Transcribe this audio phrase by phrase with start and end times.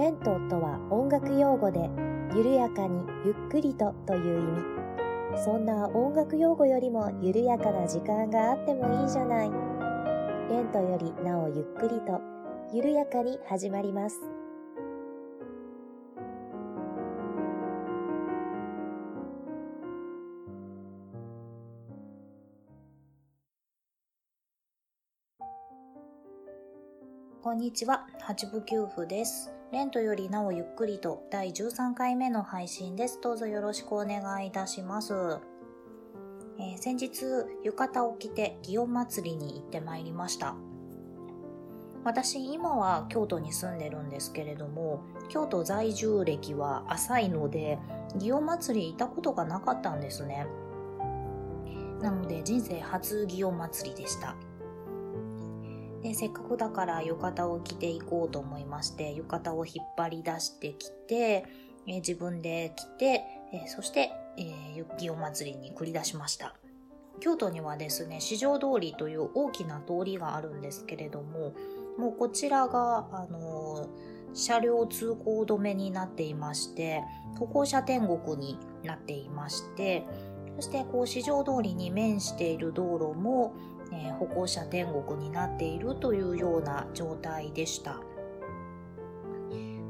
[0.00, 1.90] レントとは音楽用語で、
[2.34, 5.44] 緩やかにゆっくりとという意味。
[5.44, 9.50] そんな音楽用語よりも緩やかな時間があってもいいじゃない。
[10.48, 12.18] レントよりなおゆっくりと、
[12.72, 14.22] 緩やかに始まります。
[27.42, 29.59] こんにちは、八部九夫です。
[29.72, 33.20] レントよりなおゆっくりと第13回目の配信です。
[33.22, 35.14] どうぞよろしくお願いいたします。
[36.58, 37.24] えー、先日、
[37.62, 40.56] 浴衣を着て祇園祭りに行ってまいりました。
[42.02, 47.78] 私、今は京都に住んでるんですけれども、京都在住歴は浅いので、
[48.16, 50.48] 祇園祭り行ったことがなかったんですね。
[52.02, 54.34] なので、人生初祇園祭りでした。
[56.02, 61.44] でせっかくだから浴衣を着ていこうと思いまして浴衣を引っ張り出してきて、
[61.86, 63.22] 自分で着て、
[63.66, 66.54] そして、えー、祇園祭りに繰り出しました。
[67.20, 71.54] 京都にはですね四条通りという大きな通りがあるんですけれども
[71.98, 73.88] もうこちらが、あの
[74.32, 77.02] 車両通行止めになっていまして
[77.38, 80.06] 歩行者天国になっていまして
[80.56, 83.54] そしてこう四条通りに面している道路も
[83.92, 88.00] えー、歩行者天国になっているというような状態でした。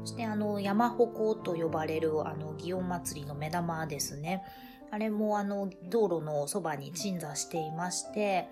[0.01, 4.43] そしてあの山鉾と呼ばれるあの祇園祭の目玉ですね。
[4.89, 8.49] あれもあの道路のそばに鎮座していまして、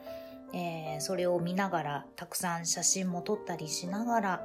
[0.54, 4.42] えー、それを見ながらたくさん写真も撮ったりしながら、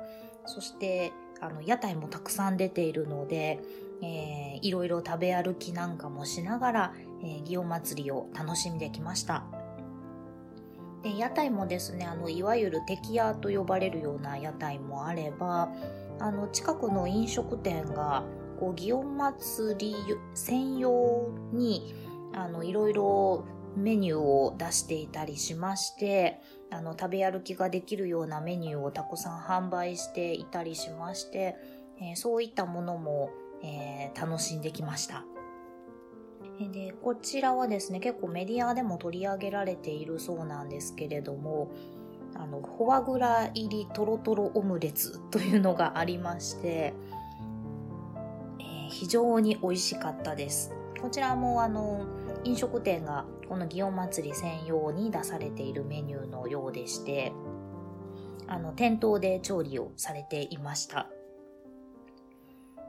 [0.47, 3.61] そしてあの屋台もたくさん出ているので、
[4.03, 9.45] えー、いろいろ食べ歩きなんかもしながら、えー、祇園祭を楽しんできました。
[11.05, 15.71] で屋台もですねあのいわゆる敵屋と呼ばれるような屋台もあれば
[16.19, 18.25] あの近くの飲食店が
[18.59, 19.95] こう祇園祭り
[20.33, 21.95] 専用に
[22.33, 23.45] あのいろいろ
[23.77, 31.57] メニューを出していたりしましてあの食べ歩きができるようなメニューをたくさん販売していたりしまして、
[32.01, 33.31] えー、そういったものも、
[33.63, 35.25] えー、楽しんできました。
[36.59, 41.71] で、こちらはですね、結構メディアでも取り上げられているそうなんですけれども、
[42.35, 46.95] あの、フォアグラ入りトロトロオムレツというのがありまして、
[48.59, 50.73] えー、非常に美味しかったです。
[51.01, 52.07] こちらもあの、
[52.45, 57.33] 飲食店がこの祇園祭専用に出されているメニューのようでして、
[58.47, 61.09] あの、店頭で調理をされていました。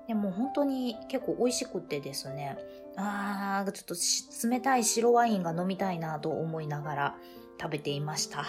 [0.08, 2.58] でも本当に結構美味しくてですね、
[2.96, 7.16] あー、ちょっと冷たい白ワインが飲みたいなと思いながら
[7.60, 8.46] 食べていました。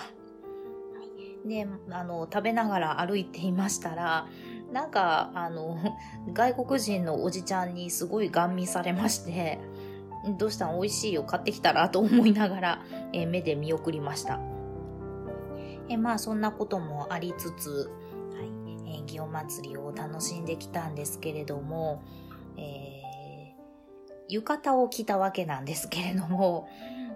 [1.47, 4.27] で、あの、食べながら歩いていましたら、
[4.73, 5.79] なんか、あの、
[6.33, 9.61] 外国人のおじちゃんにすごいガン見されまして、
[10.39, 10.81] どうしたん？
[10.81, 14.41] 美味しいよ、買ってきたらと思いながら、え目で見送りました。
[15.89, 17.91] えまあ、そんなこともありつつ、
[19.07, 22.03] 祇園祭を楽しんできたんですけれども、
[22.57, 26.69] えー、浴衣を着たわけなんですけれども、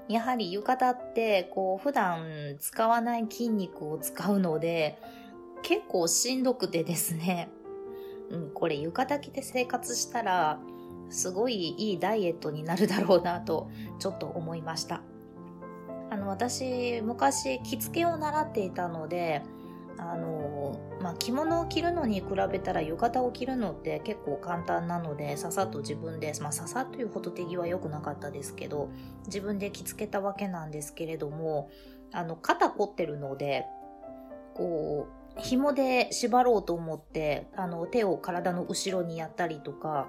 [0.08, 4.98] やはり浴衣ってこう普段使わない筋肉を使うので
[5.62, 7.48] 結構しんどくてですね、
[8.30, 10.58] うん、これ浴衣着て生活したら
[11.10, 15.02] すごいいいダイエットになるだろうなとちょっと思いました。
[16.10, 19.42] あの私昔着付けを習っていたので
[19.96, 20.39] あの
[21.00, 28.90] まあ、着物を着るのに比べたら浴衣を着るのって結構簡単なのでささっと自分で、まあ、ささっというほど手際良くなかったですけど
[29.26, 31.70] 自分で着付けたわけなんですけれども
[32.12, 33.64] あの肩凝ってるので
[34.54, 40.08] こう紐で縛ろうと思ってあの手を体の後ろにやったりとか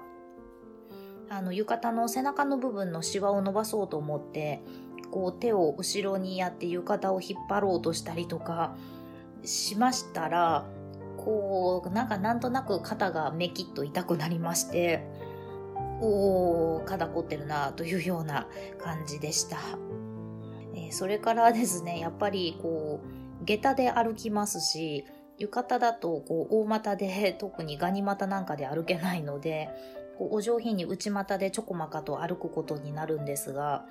[1.30, 4.62] あの浴衣の背中の部分のシワを伸ばそうと思って
[5.10, 8.76] こう手を後ろにやって浴衣を引っ張ろうとしたりとか
[9.44, 10.66] しましたら、
[11.24, 15.06] こう、なんかなんとなく肩がめきっと痛くなりまして、
[16.00, 18.48] おー、肩凝ってるなというような
[18.78, 19.58] 感じでした。
[20.74, 23.00] えー、それからですね、やっぱりこ
[23.40, 25.04] う、下駄で歩きますし、
[25.38, 29.70] 浴衣だとこう大股で特にガニ股なんかで歩けないので、
[30.18, 33.84] こうお上品に内股でちょこまかと歩くことになるんですが、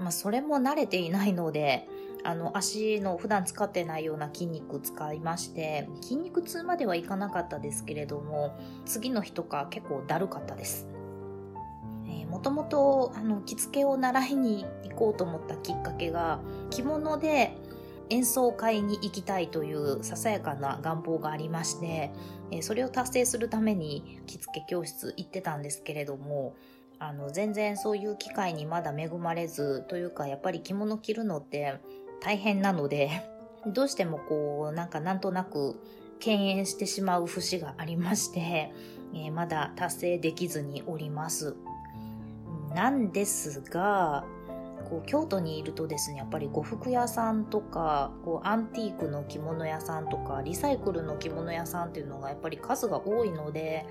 [0.00, 1.86] まあ、それも慣れていないので、
[2.24, 10.88] あの、足の普段使ってないような筋肉使いまして、筋肉痛まではいかなかったですけれども、次の日とか結構だるかったです。
[12.08, 17.56] えもともと、あの、着付けを習いに行こうと思ったきっかけが、着物で、
[18.10, 22.10] 演奏会に行きたいというささやかな願望がありまして、
[22.50, 26.54] えそれを達成するために着付け教室行ってたんですけれども、
[26.98, 31.80] あの、全然そういう機会にまだ恵まれず、というかやっぱり着物着るのって
[32.20, 33.10] 大変なので、
[33.66, 35.80] どうしてもこう、なんかなんとなく
[36.20, 38.72] 敬遠してしまう節がありまして、
[39.14, 41.56] えー、まだ達成できずにおります。
[42.74, 44.24] なんですが、
[44.88, 53.86] こう京都にいるとですねやっぱり呉服屋さんとかこうアンティークの着物屋さんとかリサイクルの着物屋さんっていうのがやっぱり数が多いので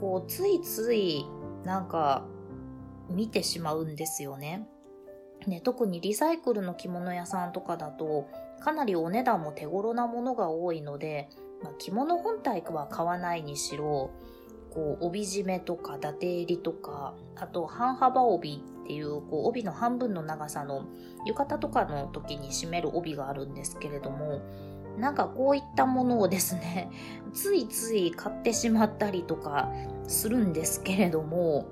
[0.00, 1.26] こうついつい
[1.64, 2.24] なんか
[3.08, 4.68] 見てしまうんですよね。
[5.48, 8.28] ね特にリサイクルの着物屋さんとかだと
[8.60, 11.28] かなりお値段も手頃なものが多いので、
[11.62, 14.10] まあ、着物本体は買わないにしろ
[14.70, 20.86] こう帯締めとか伊達襟とかあと半幅帯っていうこう帯の半分の長さの
[21.26, 24.42] 浴衣とかの時に締める帯があるんですけれども
[24.98, 26.90] なんかこういったものをですね
[27.32, 29.72] ついつい買ってしまったりとか
[30.06, 31.64] するんですけれども、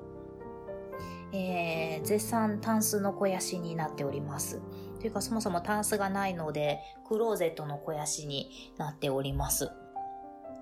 [1.33, 4.61] えー、絶賛タンスの肥やしになっております。
[5.01, 9.71] というかそもそもタンスがないのでクローゼットの肥やしになっております。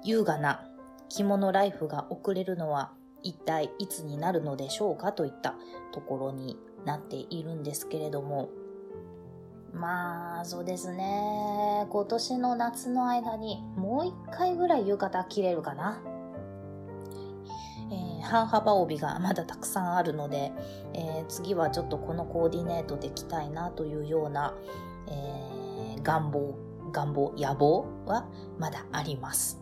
[0.02, 0.66] 優雅な
[1.08, 5.56] 着物ライフが送れるのは一体いつになるのでしょうかといった
[5.92, 6.56] ところに
[6.86, 8.48] なっているんですけれども
[9.74, 16.00] まあそうですね今年の夏の間にもう一回ぐらい浴衣着れるかな、
[18.20, 20.52] 半幅帯がまだたくさんあるので、
[20.94, 24.54] えー、次はちょっとこのコーディネートで着たいなというような、
[25.08, 28.26] えー、願望願望野望は
[28.58, 29.60] まだあります。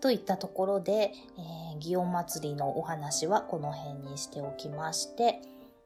[0.00, 1.12] といったところで、
[1.72, 5.42] え、祇園祭のお話はこの辺にしておきまして、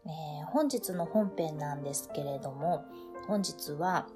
[0.06, 2.84] え、本日の本編なんですけれども、
[3.26, 4.06] 本日は、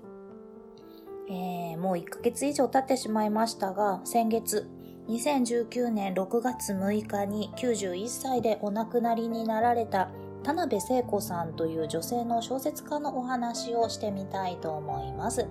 [1.28, 4.68] え、もう1ヶ月以上経ってしまいましたが、先月、
[5.08, 10.10] 2019年6月6日に91歳でお亡くなりになられた
[10.42, 15.46] 田辺聖子さんという女性の小説家のお話をしてみたいと思います。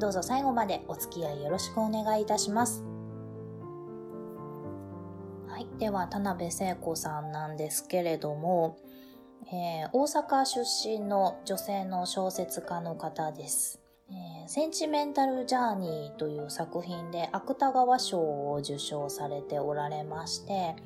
[0.00, 2.82] どうぞ最後までお付き合いよろしくお願いいたします。
[5.46, 5.68] はい。
[5.78, 8.78] では、田辺聖子さんなんですけれども、
[9.46, 13.83] えー、大阪出身の女性の小説家の方です。
[14.14, 20.76] えー、センチメンタル・ジャーニーという作品で芥川賞を受賞されておられまして、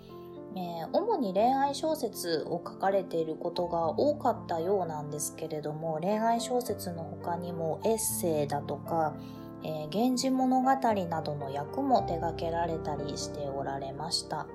[0.56, 9.14] えー、主に恋愛小説を書かれていることが多かったようなんですけれども恋愛小説の他にもエッセイだとか、
[9.62, 14.46] えー、源氏物語などの役も手掛けられたりしておられました。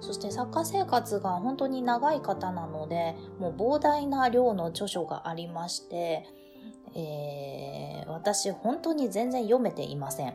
[0.00, 6.24] そして作家生活が本当に長い方なので、もう膨大な量の著書がありまして、
[6.98, 10.34] えー、私本当に全然読めていません。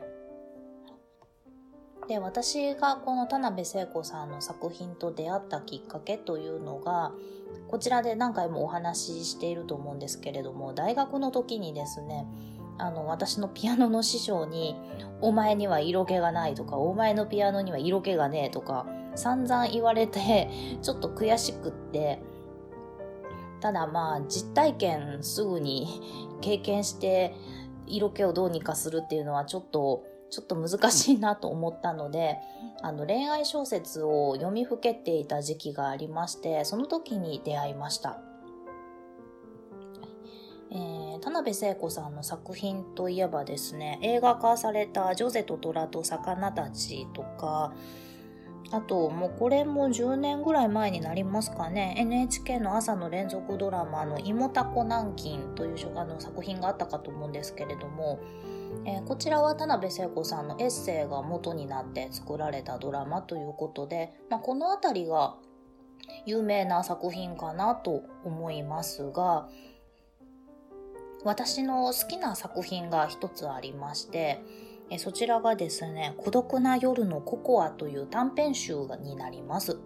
[2.08, 7.12] で、私がこの田辺聖子さんの作品と出会ったきっかけというのが、
[7.68, 12.26] こちらで何回もお話ししていると思うんですけれども、大学の時にですね、
[12.78, 14.76] あの、私のピアノの師匠に、
[15.20, 20.50] お前には色気がないとか、お前のピアノには色気がねえとか、散々言われて、
[20.82, 22.20] ちょっと悔しくって、
[23.64, 25.88] ただまあ、実体験すぐに
[26.42, 27.34] 経験して、
[27.86, 32.36] 色気をどうにかするっていうのはちょっと、ちょっと難しいなと思ったので、
[32.82, 38.18] あの恋愛小説を読みふけていた時期がありまして、その時に出会いました。
[40.70, 47.72] えー、田辺聖子さんの作品といえばですね、映画化されたジョゼと虎と魚たちとか、
[48.70, 58.20] あと、もうこれも10年ぐらい前になりますかね、NHK の朝の連続ドラマの芋たこ南京というあの作品があったかと思うんですけれども、
[58.86, 65.36] えー、こちらは田辺聖子さんのエッセイが元になって作られたドラマということで、まあ、この辺りが
[66.26, 69.48] 有名な作品かなと思いますが、
[71.24, 74.42] 私の好きな作品が一つありまして、
[74.90, 79.78] えそちらがですね、孤独な夜のココアという短編集になります。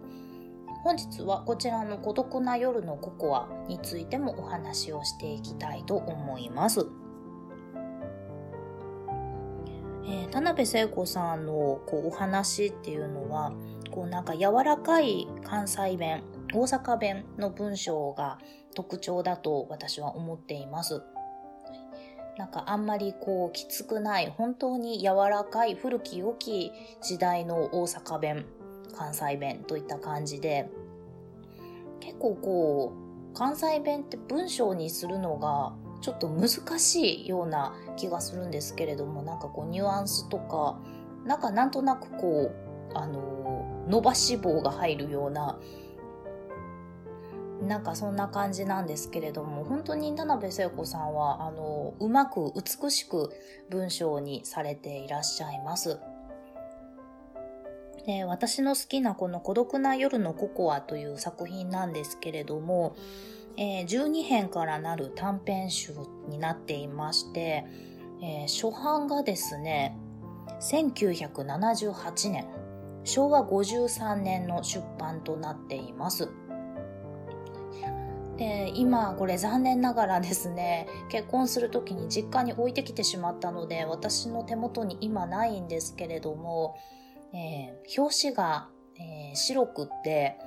[0.83, 6.87] 本日はこちらの孤独な夜のココアについてもお話をしていきたいと思います。
[10.05, 13.53] えー、田辺聖子さんのこうお話っていうのは、
[13.91, 16.23] こうなんか柔らかい関西弁、
[16.55, 18.39] 大阪弁の文章が
[18.75, 21.03] 特徴だと私は思っています。
[22.39, 28.47] なんかあんまりこうきつくない本当に柔らかい古き良き時代の大阪弁
[28.97, 30.71] 関西弁といった感じで
[32.01, 32.93] 結構こ
[33.33, 40.79] う関西弁って文章にするのがちょっと難しいような気がするんですけれども、なんかこうニュアンスとか、
[41.25, 45.59] なんかなんとなくこう、あの、伸ばし棒が入るような、
[47.63, 53.31] なんかそんな感じなんですけれども、本当に田辺聖子さんは、あの、うまく美しく
[53.71, 55.99] 文章にされていらっしゃいます。
[58.07, 62.97] で私の好きなこの孤独な夜のココアという作品なんですけれども、
[63.59, 65.93] えー、12編からなる短編集
[66.27, 67.67] になっていまして、
[68.23, 69.95] えー、初版がですね、
[70.61, 72.47] 1978年、
[73.05, 76.31] 昭和53年の出版となっています。
[78.39, 86.77] で今これ残念ながらですね結婚する時に実家に置いてきてしまったので私の手元に今ないんですけれども、
[87.35, 90.39] えー、表紙が、えー、白くって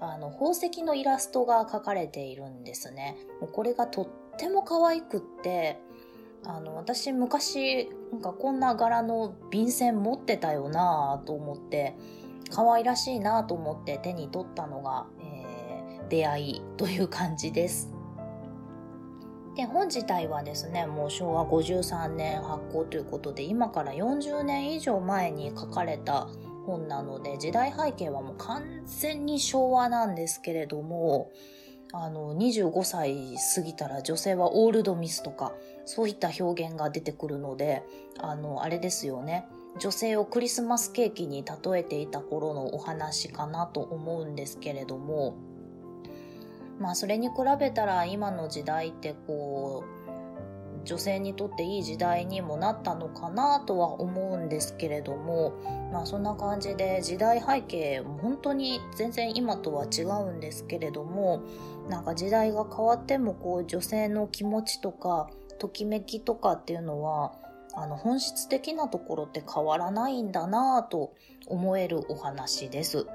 [0.00, 3.16] あの宝石のイラストが描かれているんですね。
[3.40, 5.78] もうこれがとっても可愛くって
[6.44, 11.96] あの私昔なんかこんな柄の便箋持ってたよなと思って
[12.50, 15.06] 可愛らしいなと思って手に取ったのが、
[16.08, 17.92] 出会いという感じです。
[19.56, 26.28] で本自体はですねもう昭和53年発行ということで今から40年以上前に書かれた
[26.66, 31.30] 本なので時代背景はもう完全に昭和なんですけれども
[31.92, 35.54] あの25歳過ぎたら女性はオールドミスとか
[35.86, 37.82] そういった表現が出てくるので
[38.18, 39.46] あのあれですよね
[39.78, 45.36] 女性をクリスマスケーキに例えていた頃のお話かなと思うんですけれども
[46.78, 49.96] まあそれに比べたら今の時代ってこう
[50.86, 55.52] 女性にとっていい時代にもなったのかなとは思うんですけれども
[55.92, 61.42] まあそんな感じで時代背景本当に全然今とは違うんですけれども
[61.88, 65.28] なんか時代が変わってもこう女性の気持ちとか
[65.58, 67.32] ときめきとかっていうのは
[67.74, 71.12] あの本質的なところって変わらないんだなぁと
[71.46, 73.06] 思えるお話です。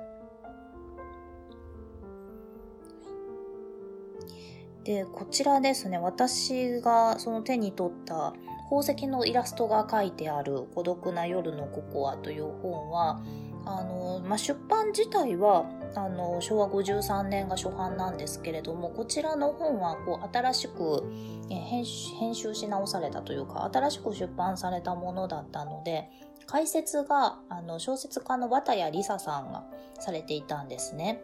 [4.84, 8.34] で、こちらですね、私がその手に取った
[8.70, 13.22] 宝石のイラストが書いてある孤独な夜のココアという本は、
[13.66, 21.04] あの、まあ、出版自体は、あの、昭和53年が初版なんですけれども、こちらの本は、こう、新しく、
[21.50, 26.10] 編集、編集し直されたというか、新しく出版されたものだったので、
[26.48, 29.64] 解説が、あの、小説家の綿谷りささんが
[30.00, 31.22] されていたんですね。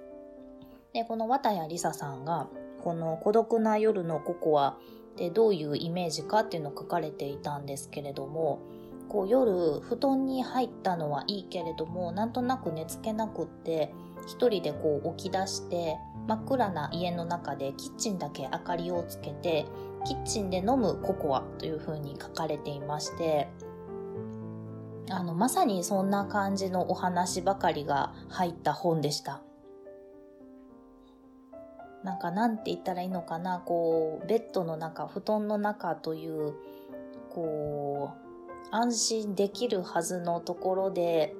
[0.93, 2.47] で、この綿谷りささんが、
[2.87, 4.77] この孤独な夜のココア
[5.17, 8.61] でどういうイメージかっていうのを書かれていたんですけれども
[9.09, 13.93] こう夜布団に入ったのはいいけれどもなんとなく寝つけなくって
[14.25, 15.97] 一人でこう起き出して
[16.29, 19.65] 真っ暗な家の中でキッチンだけ明かりをつけて
[20.05, 23.49] キッチンで飲むココアというふうに書かれていまして
[25.09, 29.41] あのまさにそんな感じのお話ばかりが入った本でした。
[32.03, 36.53] なんかなんて言ったらいいのかなこうベッドの中布団の中という
[37.29, 38.27] こう
[38.71, 41.33] 安心できるはずのところで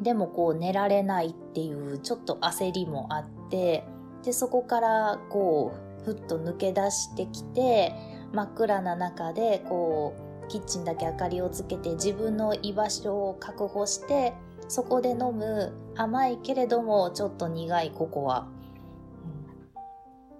[0.00, 3.84] でもこう寝られないっていうちょっと焦りもあって
[4.24, 7.92] でそこからこうふっと抜け出してきて
[8.32, 14.34] 真っ暗な中でこうキッチンだけ明かりをつけて自分の居場所を確保して
[14.68, 18.42] そこで飲む甘いけれどもちょっと苦いココア、う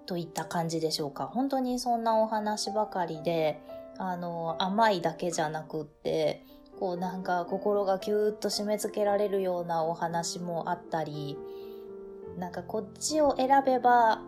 [0.03, 1.25] ん、といった感じでしょうか。
[1.25, 3.61] 本当にそんなお話ばかりで、
[3.97, 6.45] あの、甘いだけじゃなくって、
[6.79, 11.37] こうなんか心がキューッと締め付けられるようなお話もあったり、
[12.37, 14.21] なんかこっちを選べば、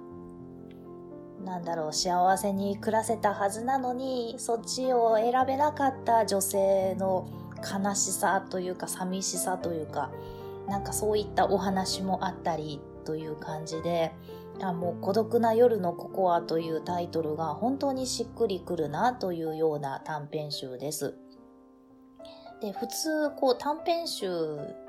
[1.46, 7.28] なんだろう、幸せに暮らせたはずなのに、そっちを選べなかった女性の
[7.62, 10.12] 悲しさというか寂しさというか
[10.68, 14.12] なんかそういったお話もあったりという感じで
[14.62, 21.16] あもう孤独な夜のココアというタイトルが本当にしっくりくるなというような短編集です。
[22.62, 24.30] で普通こう短編集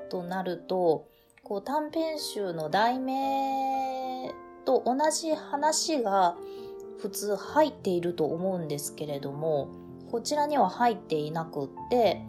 [0.09, 1.07] となると
[1.43, 4.29] こう短編集の題名
[4.65, 6.35] と同じ話が
[6.99, 9.69] 普通入っていると思うんですけれども
[10.11, 12.21] こちらには入っていなくって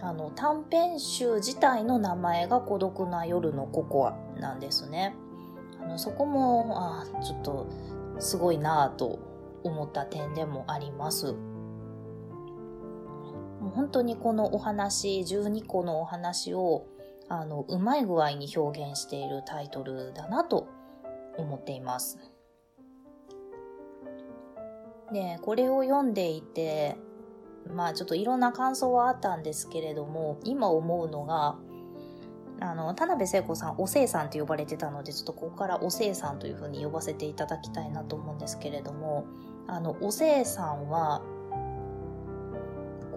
[0.00, 5.14] あの短編集自体の名前が孤独な夜のココアなんですね。
[5.82, 7.66] あのそこもあちょっと
[8.18, 9.18] すごいなぁと
[9.64, 11.32] 思った点でもあります。
[13.60, 16.86] もう本当にこのお話12個のお話を
[17.28, 20.68] あのうまい具合に表現しているタイトルだなと
[21.36, 22.18] 思っています。
[25.12, 26.96] で、これを読んでいて、
[27.74, 31.56] まあちょっといろんな感想はあったんですけれども、今思うのが、
[32.60, 39.26] あの、田辺聖子さん、おせいさんって呼ばれてたので、ちょっとここからおせいさんというふうに呼ばせていただきたいなと思うんですけれども、
[39.68, 41.22] あの、おせいさんは、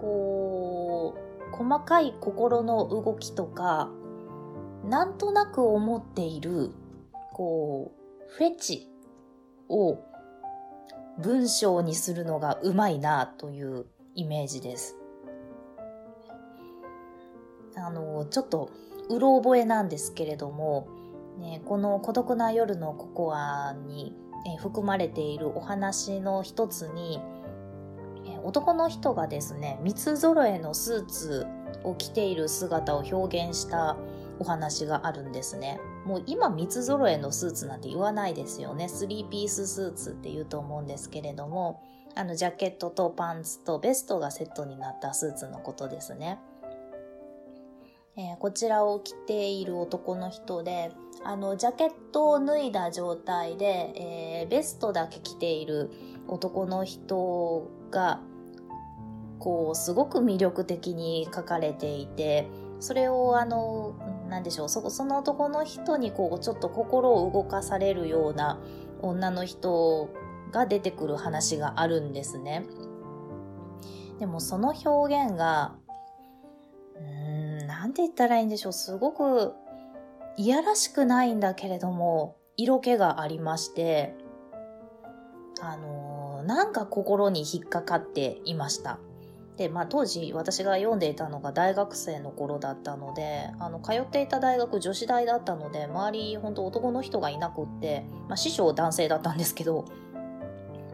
[0.00, 1.16] こ
[1.50, 3.90] う、細かい心の動きとか、
[4.84, 6.70] なんとなく思っている、
[7.32, 8.88] こう、フェチ
[9.68, 9.98] を
[11.18, 14.96] 文章にするのがうまいなというイメージです。
[17.76, 18.70] あの、ちょっと、
[19.08, 20.88] うろ覚えなんですけれども、
[21.38, 24.14] ね、この孤独な夜のココアに、
[24.44, 27.20] え含まれているお話の一つに、
[28.26, 31.46] え男の人がですね、三つ揃えのスーツ
[31.84, 33.96] を着ている姿を表現した
[34.38, 35.80] お話があるんですね。
[36.04, 38.88] もう今三つ揃えのスーツなんて言わないですよね。
[38.88, 41.80] スリーピーススーツって言うと思うんですけれども、
[42.14, 46.38] あのジャケットとパンツとベストがセットになったスーツのことですね。
[48.14, 50.92] えー、こちらを着ている男の人で、
[51.24, 55.90] あの、ジャケットを脱いだ状態で、えー、ベストだけ着ている
[56.28, 58.20] 男の人が、
[59.38, 62.48] こう、すごく魅力的に書かれていて、
[62.80, 63.94] それをあの、
[64.28, 68.58] なんでしょう、そその男の人にこう、ちょっと心を動かされるような
[69.00, 70.10] 女の人
[70.52, 72.64] が出てくる話があるんですね。
[74.18, 75.74] でもその表現が、
[76.96, 79.54] うん、なんて言ったらいいんでしょう、すごく
[80.36, 84.14] いやらしくないんだけれども、色気がありまして、
[85.60, 88.98] あのー、なんか心に引っかかっていました。
[89.56, 99.84] で、まあ当時私が読んでいたのが大学生の頃だったので、あの、通っていた大学女子大だったので、周り本当男の人がいなくって、まあ師匠男性だったんですけど、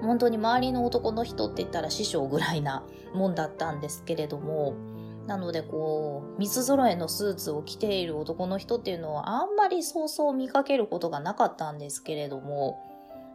[0.00, 4.74] 本当に周りの男の人って言ったら師匠ぐらいなもんだったんですけれども、
[5.26, 12.78] なのでこう、三つ揃えのスーツを着ている男の人っていうのはあんまりそうそう見かけることがなかったんですけれども、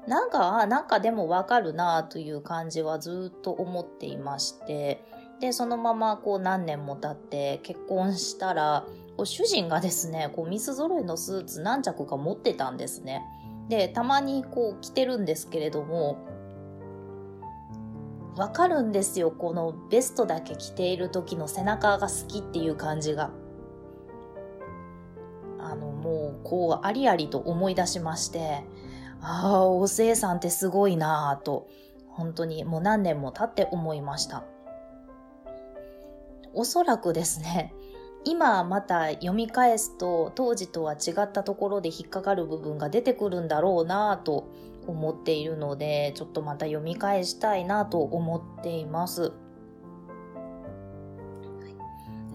[0.07, 5.03] なんか、なんかでもわかるなという感じはずっと思っていまして、
[5.39, 8.85] で、そのままこう何年も経って結婚したら、
[9.15, 13.21] こう主人がですね、こう三つ揃えのスーツ何着か持ってたんですね。
[13.69, 16.17] で、たまにこう着てるんですけれども、
[18.35, 19.31] わかるんですよ。
[19.31, 23.31] このベストだけ着ている時の背中が好きっていう感じが。
[25.59, 28.63] あの、もう、こう、ありありと思い出しまして、
[29.21, 31.67] ああ、おせいさんってすごいなぁと、
[32.09, 34.43] 本当にもう何年も経って思いました。
[36.53, 37.73] おそらくですね、
[38.25, 44.47] 今また読み返すと当時とは違ったところで引っかかる部分が出てくるんだろうなぁと
[44.87, 49.33] 思っているので、ちょっとまた読み返したいなと思っています。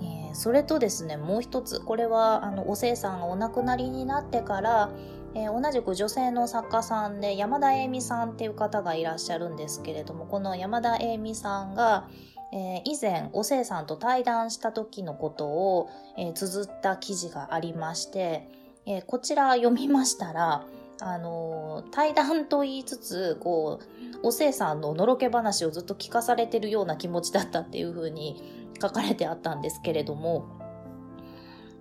[0.02, 4.90] えそれとですね、もう一つ、これは、あの、おせいさんがお亡くなりになってから、
[5.34, 12.08] えー、同じく女性の作家さんで山田栄美さんっていう方がいらっしゃるんですけれども、この山田栄美さんが、
[12.52, 18.48] えー、以前、おせいさんと対談した時のことを、えー、綴った記事がありまして、
[18.86, 20.64] えこちら読みましたら、
[21.00, 23.80] あの、対談と言いつつ、こ
[24.22, 30.46] う、おせいさんののろけ話をずっと聞かされてるような気持ちだったっていうふうに書かれてあったんですけれども、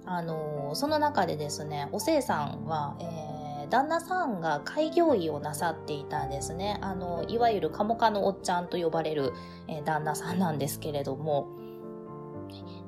[0.06, 6.78] あの、その中でですね、おせいさんは、えー、旦那さんが開業医をなさっていたんですね。
[6.82, 9.34] あの、いわゆるカモカのおっちゃんと呼ばれる、
[9.68, 11.48] えー、旦那さんなんですけれども、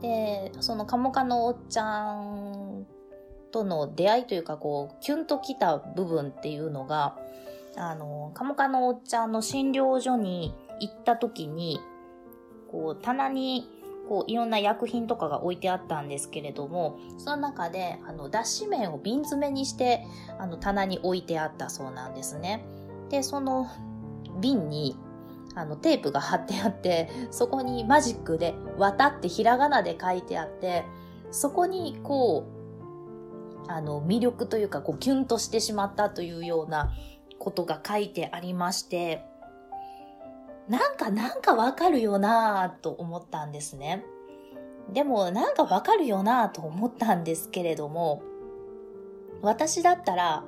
[0.02, 2.49] で、そのカモカのおっちゃん
[3.52, 7.18] との出会いというか、こう、キュンときた部分っていうのが、
[7.76, 11.80] あの、カモカのおっちゃんの診療所に行った時に、
[12.72, 13.70] こう、棚に、
[14.08, 20.06] こう、いろんな薬品とかが置いてあったんですけれども、その中で、あの、脱脂麺を瓶詰めにして、
[20.40, 22.66] あの、棚に置いてあったそうなんですね。
[23.10, 23.68] で、その
[24.42, 24.98] 瓶に、
[25.56, 30.86] あの、テープが貼ってあって、そこにマジックで、渡ってひらがなで書いてあって、
[31.32, 32.59] そこに、こう、
[33.70, 36.92] あの、魅力というか、こう、キュンとしてしまったというような
[37.38, 39.24] ことが書いてありまして、
[40.68, 44.04] なんか、なんかわかるよなぁと思ったんですね。
[44.92, 48.24] でも、なんかわかるよなぁと思ったんですけれども、
[49.44, 50.44] 私だったら、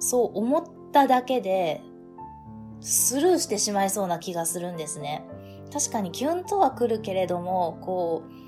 [0.00, 1.80] そう思っただけで、
[2.80, 5.24] スルーしてしまいそうな気がするんですね。
[5.72, 8.45] 確かにキュンとは来るけれども、こう、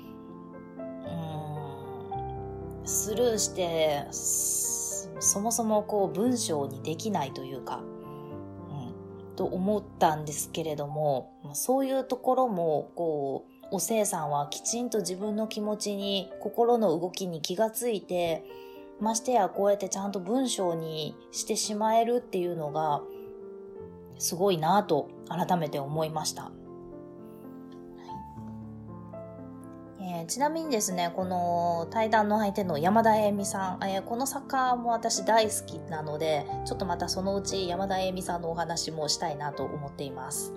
[2.89, 18.43] スルーして、そもそもこう文章にできないというか、うん、と思ったんですけれども、そういうところも、こう、おせいさんはきちんと自分の気持ちに、心の動きに気がついて、
[18.99, 23.03] ましてやこうやってちゃんと文章にしてしまえるっていうのが、
[24.17, 26.51] すごいなぁと改めて思いました。
[30.01, 40.53] えー、ちなみにですね、この対談の相手の山田恵美さん、えー、この作家も私大好きなので、ちょっとまたそのうち山田恵美さんのお話もしたいなと思っています。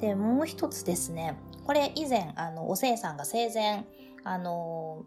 [0.00, 3.84] で、もう一つですね、これ以前、あの、おせいさんが生前、
[4.22, 5.04] あの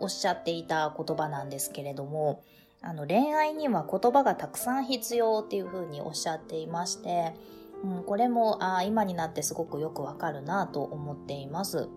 [0.00, 2.42] おっしゃっていた言葉なんですけれども、
[2.82, 7.34] あの、恋愛には言葉がたくさん必要っていうふうにおっしゃっていまして、
[7.84, 11.88] うん、これもあ今になってすごくよくわかるなと思っています。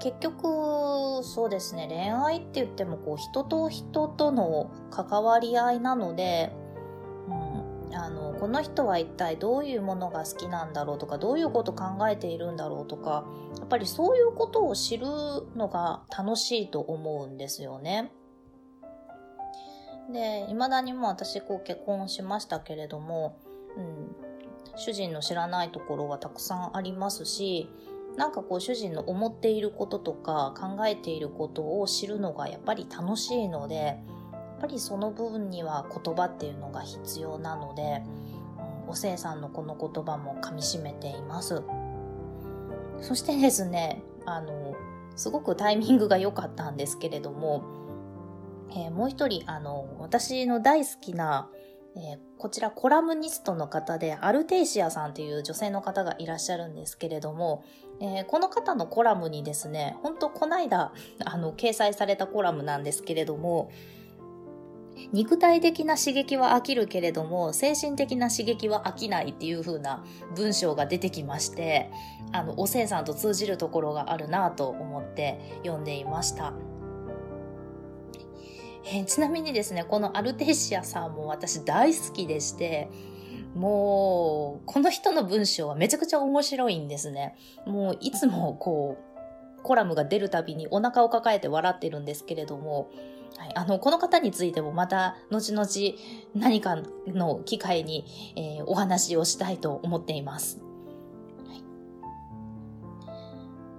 [0.00, 6.52] 結局、そうですね、恋愛って言ってもこう人と人との関わり合いなので、
[7.88, 13.24] うん、あのこの人は一体どういうものが好きなんだろうとかどういうこと考えているんだろうとか
[13.58, 15.06] やっぱりそういうことを知る
[15.56, 18.12] のが楽しいと思うんですよね。
[20.12, 23.38] で、未だにも私こう結婚しましたけれども、
[23.76, 24.14] うん、
[24.76, 27.70] 主人の知らないところはたくさんありますし、
[28.16, 33.92] なんかこう主人の思っていることとか考えていることを知るのがやっぱり楽しいので、や
[34.58, 38.02] っぱりその部分には言葉っていうのが必要なので、
[38.84, 41.62] うん、おせいさんのこの言葉も噛み締めています。
[43.00, 44.74] そしてですね、あの、
[45.16, 47.64] すごくタイミングが良かったんですけれども、
[48.70, 51.50] えー、もう一人、あの、私の大好きな、
[51.96, 57.64] えー、こちらコラムニストの方で、アルテイシアさんという女性の方がいらっしゃるんですけれども、
[58.00, 60.92] えー、この方のコラムにですね、本当こないだ、
[61.24, 63.70] あの、掲載されたコラムなんですけれども、
[65.12, 70.04] 肉体的な刺激は飽きるけれども、精神的な刺激は飽きないっていう風な
[70.36, 71.90] 文章が出てきまして、
[72.32, 76.52] あの、おせいさんと通じるところがあるなと思って読んでいました。
[78.86, 82.90] えー、ちなみにですね、このアルテシアさんも私大好きでして、
[83.54, 87.36] もう、この人の文章はめちゃくちゃ面白いんですね。
[87.66, 92.90] もう、いつもこう、コラムが出るたびにお腹を抱えて笑ってるんですけれども、
[93.38, 95.66] はい、あの、この方についてもまた、後々
[96.34, 98.04] 何かの機会に、
[98.36, 100.60] えー、お話をしたいと思っています。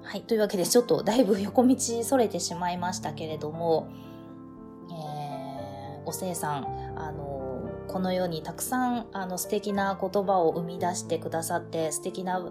[0.04, 3.90] はい、というわけで、ちょっとだいぶ横道それてしまいましたけれども、
[6.06, 6.66] おせいさん、
[6.98, 7.36] あの、
[7.88, 12.42] このようにたくさんあの素敵な言葉を生み出してくださって、素敵な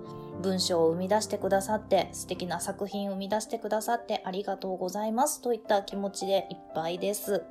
[0.40, 7.42] 文章を生み出してくださって、素敵な作品を生み出してくださってありがとうございますといった気持ちでいっぱいです。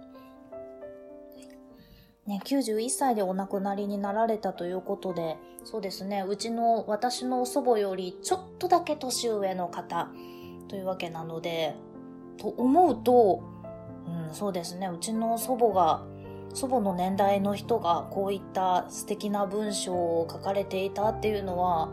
[2.25, 10.07] ね、91歳でお亡くなりになられたということで、そうですね、うちの私の祖母よりちょっとだけ年上の方
[10.69, 11.75] というわけなので、
[12.37, 13.43] と思うと、
[14.27, 14.87] うん、そうですね。
[14.87, 16.03] うちの祖母が、
[16.53, 21.89] 祖母の年代の人がこういった素敵な文章を書かれていたっていうのは、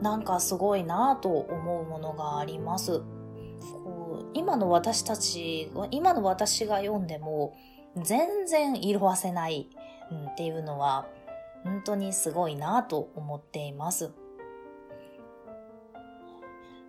[0.00, 3.00] なんかすごいなと思うものがあります。
[3.84, 7.56] こう今の私たち、今の私が読んでも、
[7.96, 9.68] 全然色あせない、
[10.12, 11.06] うん、っていうのは、
[11.64, 14.12] 本当にすごいなと思っています。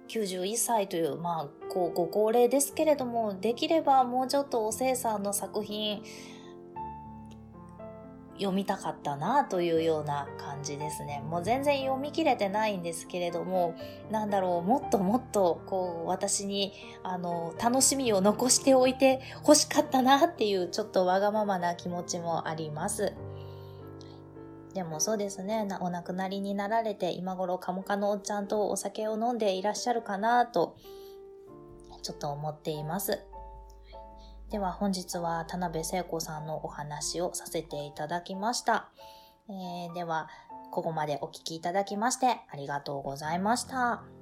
[0.09, 6.03] 91歳という、まあ、こう、ご高齢ですけれども、できればもうちょっとおせいさんの作品、
[8.39, 11.21] 読みたかったなというような感じですね。
[11.29, 13.75] もう全然読み切れてないんですけれども、
[14.09, 23.13] なんだろう、もっともっと、こう、私に、あの、楽しみを残しておいて欲しかったなっていう、ちょっとわがままな気持ちもあります。
[24.73, 30.77] でもそうですね、お亡くなりになられて、今頃カモカのおっちゃんとお酒を飲んでいらっしゃるかなと、
[32.01, 33.19] ちょっと思っています。
[34.51, 38.89] では本日は田辺聖子さんのお話をさせていただきました。
[39.47, 40.29] えー、では、
[40.71, 44.18] ここまでお聴きいただきましてありがとうございました。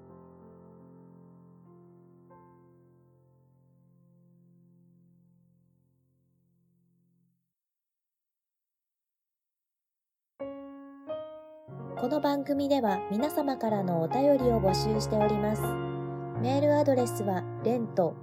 [11.99, 15.63] この番組では皆様からのお便りを募集しております。
[16.43, 18.13] メールアドレスは、レント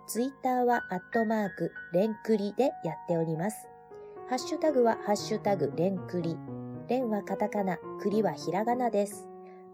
[0.06, 3.66] ツイッターは、アットマーク、レンクリでやっております。
[4.28, 6.36] ハッシュタグはハッシュタグレンクリ。
[6.86, 9.30] レンはカタカナ、クリはひらがなです。